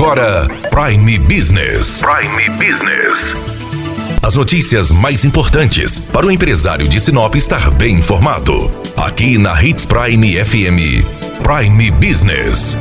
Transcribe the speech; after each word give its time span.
agora 0.00 0.48
Prime 0.70 1.18
Business. 1.18 2.00
Prime 2.00 2.48
Business. 2.56 3.34
As 4.22 4.34
notícias 4.34 4.90
mais 4.90 5.26
importantes 5.26 6.00
para 6.00 6.26
o 6.26 6.30
empresário 6.30 6.88
de 6.88 6.98
Sinop 6.98 7.34
estar 7.34 7.70
bem 7.70 7.96
informado. 7.96 8.70
Aqui 8.96 9.36
na 9.36 9.62
Hits 9.62 9.84
Prime 9.84 10.42
FM. 10.42 11.04
Prime 11.42 11.90
Business. 11.90 12.78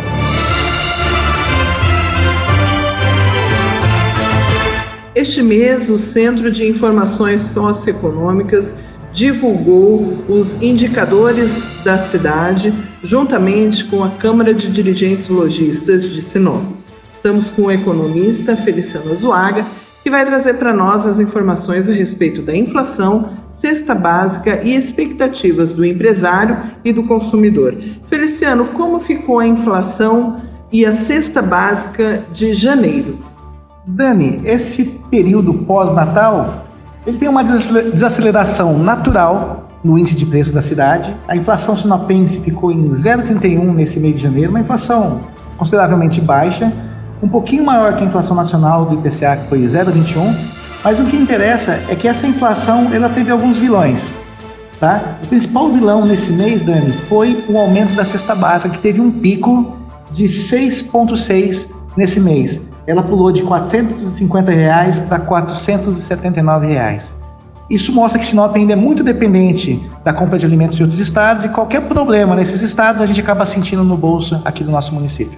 Este 5.13 5.43
mês, 5.43 5.89
o 5.89 5.97
Centro 5.97 6.49
de 6.49 6.65
Informações 6.69 7.41
Socioeconômicas 7.41 8.77
divulgou 9.11 10.23
os 10.29 10.61
indicadores 10.61 11.83
da 11.83 11.97
cidade, 11.97 12.73
juntamente 13.03 13.83
com 13.83 14.05
a 14.05 14.09
Câmara 14.09 14.53
de 14.53 14.71
Dirigentes 14.71 15.27
Logistas 15.27 16.09
de 16.09 16.21
Sinop. 16.21 16.78
Estamos 17.19 17.49
com 17.49 17.63
o 17.63 17.71
economista 17.71 18.55
Feliciano 18.55 19.13
Zuaga, 19.13 19.65
que 20.01 20.09
vai 20.09 20.25
trazer 20.25 20.53
para 20.53 20.71
nós 20.71 21.05
as 21.05 21.19
informações 21.19 21.89
a 21.89 21.91
respeito 21.91 22.41
da 22.41 22.55
inflação, 22.55 23.31
cesta 23.51 23.93
básica 23.93 24.61
e 24.63 24.73
expectativas 24.73 25.73
do 25.73 25.83
empresário 25.83 26.57
e 26.81 26.93
do 26.93 27.03
consumidor. 27.03 27.75
Feliciano, 28.09 28.67
como 28.67 29.01
ficou 29.01 29.39
a 29.39 29.45
inflação 29.45 30.37
e 30.71 30.85
a 30.85 30.93
cesta 30.93 31.41
básica 31.41 32.23
de 32.31 32.53
janeiro? 32.53 33.19
Dani, 33.85 34.39
esse 34.45 35.01
período 35.11 35.53
pós-natal 35.53 36.67
ele 37.05 37.17
tem 37.17 37.27
uma 37.27 37.43
desaceleração 37.43 38.79
natural 38.79 39.67
no 39.83 39.97
índice 39.97 40.15
de 40.15 40.25
preço 40.25 40.53
da 40.53 40.61
cidade. 40.61 41.13
A 41.27 41.35
inflação 41.35 41.75
sinopense 41.75 42.39
ficou 42.39 42.71
em 42.71 42.85
0,31 42.85 43.73
nesse 43.73 43.99
mês 43.99 44.15
de 44.15 44.21
janeiro, 44.21 44.51
uma 44.51 44.61
inflação 44.61 45.19
consideravelmente 45.57 46.21
baixa, 46.21 46.71
um 47.21 47.27
pouquinho 47.27 47.63
maior 47.63 47.95
que 47.95 48.03
a 48.03 48.07
inflação 48.07 48.35
nacional 48.35 48.85
do 48.85 48.95
IPCA, 48.95 49.37
que 49.37 49.47
foi 49.47 49.59
0,21. 49.59 50.33
Mas 50.83 50.99
o 50.99 51.03
que 51.05 51.17
interessa 51.17 51.79
é 51.89 51.95
que 51.95 52.07
essa 52.07 52.25
inflação 52.25 52.93
ela 52.93 53.09
teve 53.09 53.31
alguns 53.31 53.57
vilões. 53.57 54.01
Tá? 54.79 55.17
O 55.23 55.27
principal 55.27 55.69
vilão 55.69 56.05
nesse 56.05 56.31
mês, 56.33 56.63
Dani, 56.63 56.91
foi 57.09 57.43
o 57.49 57.57
aumento 57.57 57.93
da 57.95 58.05
cesta 58.05 58.33
básica, 58.33 58.73
que 58.73 58.81
teve 58.81 59.01
um 59.01 59.11
pico 59.11 59.77
de 60.11 60.25
6,6 60.25 61.69
nesse 61.97 62.21
mês 62.21 62.69
ela 62.89 63.03
pulou 63.03 63.31
de 63.31 63.43
450 63.43 64.51
reais 64.51 64.97
para 64.97 65.19
479 65.19 66.65
reais. 66.65 67.15
Isso 67.69 67.93
mostra 67.93 68.19
que 68.19 68.25
Sinop 68.25 68.55
ainda 68.55 68.73
é 68.73 68.75
muito 68.75 69.03
dependente 69.03 69.79
da 70.03 70.11
compra 70.11 70.39
de 70.39 70.45
alimentos 70.47 70.75
de 70.75 70.81
outros 70.81 70.99
estados 70.99 71.45
e 71.45 71.49
qualquer 71.49 71.81
problema 71.81 72.35
nesses 72.35 72.63
estados 72.63 72.99
a 72.99 73.05
gente 73.05 73.21
acaba 73.21 73.45
sentindo 73.45 73.83
no 73.83 73.95
bolso 73.95 74.41
aqui 74.43 74.63
do 74.63 74.71
nosso 74.71 74.91
município. 74.95 75.37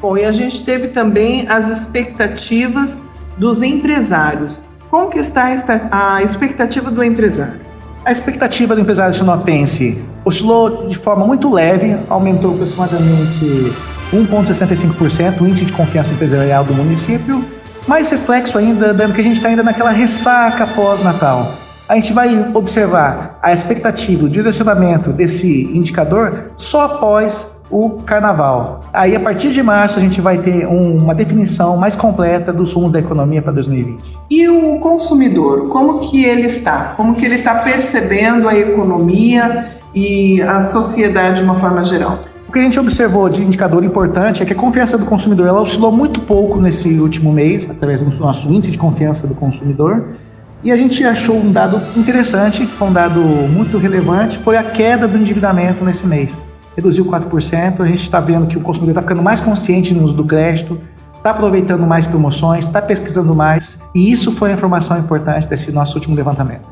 Bom, 0.00 0.16
e 0.16 0.24
a 0.24 0.30
gente 0.30 0.64
teve 0.64 0.88
também 0.88 1.48
as 1.48 1.68
expectativas 1.68 3.00
dos 3.36 3.62
empresários. 3.62 4.62
Como 4.90 5.10
que 5.10 5.18
está 5.18 5.48
a 5.90 6.22
expectativa 6.22 6.90
do 6.90 7.02
empresário? 7.02 7.60
A 8.04 8.12
expectativa 8.12 8.74
do 8.74 8.80
empresário 8.80 9.12
sinopense 9.12 10.00
oscilou 10.24 10.86
de 10.86 10.96
forma 10.96 11.26
muito 11.26 11.52
leve, 11.52 11.98
aumentou 12.08 12.54
aproximadamente 12.54 13.72
1,65% 14.12 15.40
o 15.40 15.46
índice 15.46 15.64
de 15.66 15.72
confiança 15.72 16.14
empresarial 16.14 16.64
do 16.64 16.72
município, 16.72 17.44
mais 17.86 18.10
reflexo 18.10 18.56
ainda, 18.56 18.94
dando 18.94 19.14
que 19.14 19.20
a 19.20 19.24
gente 19.24 19.36
está 19.36 19.48
ainda 19.48 19.62
naquela 19.62 19.90
ressaca 19.90 20.66
pós-Natal. 20.66 21.52
A 21.88 21.96
gente 21.96 22.12
vai 22.12 22.50
observar 22.54 23.38
a 23.42 23.52
expectativa, 23.52 24.24
o 24.24 24.28
direcionamento 24.28 25.10
desse 25.10 25.64
indicador 25.76 26.52
só 26.56 26.84
após 26.84 27.57
o 27.70 27.90
carnaval. 28.04 28.80
Aí, 28.92 29.14
a 29.14 29.20
partir 29.20 29.50
de 29.50 29.62
março, 29.62 29.98
a 29.98 30.02
gente 30.02 30.20
vai 30.20 30.38
ter 30.38 30.66
um, 30.66 30.96
uma 30.98 31.14
definição 31.14 31.76
mais 31.76 31.94
completa 31.94 32.52
dos 32.52 32.72
rumos 32.72 32.92
da 32.92 32.98
economia 32.98 33.42
para 33.42 33.52
2020. 33.52 34.18
E 34.30 34.48
o 34.48 34.78
consumidor, 34.80 35.68
como 35.68 36.00
que 36.08 36.24
ele 36.24 36.46
está? 36.46 36.94
Como 36.96 37.14
que 37.14 37.24
ele 37.24 37.36
está 37.36 37.56
percebendo 37.56 38.48
a 38.48 38.56
economia 38.56 39.76
e 39.94 40.40
a 40.42 40.66
sociedade 40.66 41.38
de 41.38 41.42
uma 41.44 41.56
forma 41.56 41.84
geral? 41.84 42.18
O 42.48 42.52
que 42.52 42.58
a 42.58 42.62
gente 42.62 42.80
observou 42.80 43.28
de 43.28 43.42
indicador 43.42 43.84
importante 43.84 44.42
é 44.42 44.46
que 44.46 44.54
a 44.54 44.56
confiança 44.56 44.96
do 44.96 45.04
consumidor 45.04 45.46
ela 45.46 45.60
oscilou 45.60 45.92
muito 45.92 46.20
pouco 46.20 46.58
nesse 46.58 46.88
último 46.98 47.30
mês, 47.30 47.68
através 47.70 48.00
do 48.00 48.10
nosso 48.18 48.48
índice 48.48 48.72
de 48.72 48.78
confiança 48.78 49.26
do 49.26 49.34
consumidor. 49.34 50.16
E 50.64 50.72
a 50.72 50.76
gente 50.76 51.04
achou 51.04 51.36
um 51.36 51.52
dado 51.52 51.78
interessante, 51.94 52.66
que 52.66 52.72
foi 52.72 52.88
um 52.88 52.92
dado 52.92 53.20
muito 53.20 53.76
relevante, 53.76 54.38
foi 54.38 54.56
a 54.56 54.62
queda 54.62 55.06
do 55.06 55.18
endividamento 55.18 55.84
nesse 55.84 56.06
mês. 56.06 56.40
Reduziu 56.78 57.04
4%, 57.06 57.80
a 57.80 57.86
gente 57.86 58.02
está 58.04 58.20
vendo 58.20 58.46
que 58.46 58.56
o 58.56 58.60
consumidor 58.60 58.92
está 58.92 59.02
ficando 59.02 59.20
mais 59.20 59.40
consciente 59.40 59.92
no 59.92 60.04
uso 60.04 60.14
do 60.14 60.24
crédito, 60.24 60.80
está 61.16 61.30
aproveitando 61.30 61.84
mais 61.84 62.06
promoções, 62.06 62.64
está 62.64 62.80
pesquisando 62.80 63.34
mais, 63.34 63.80
e 63.92 64.12
isso 64.12 64.30
foi 64.30 64.52
a 64.52 64.54
informação 64.54 64.96
importante 64.96 65.48
desse 65.48 65.72
nosso 65.72 65.96
último 65.96 66.14
levantamento. 66.14 66.68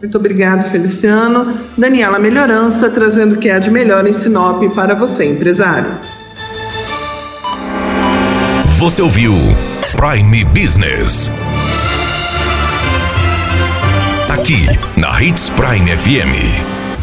Muito 0.00 0.16
obrigado, 0.16 0.70
Feliciano. 0.70 1.54
Daniela 1.76 2.18
Melhorança, 2.18 2.88
trazendo 2.88 3.34
o 3.34 3.38
que 3.38 3.50
há 3.50 3.58
de 3.58 3.70
melhor 3.70 4.06
em 4.06 4.14
Sinop 4.14 4.62
para 4.74 4.94
você, 4.94 5.30
empresário. 5.30 5.98
Você 8.78 9.02
ouviu 9.02 9.34
Prime 9.94 10.46
Business. 10.46 11.30
Aqui, 14.30 14.64
na 14.96 15.22
Hits 15.22 15.50
Prime 15.50 15.94
FM. 15.94 16.81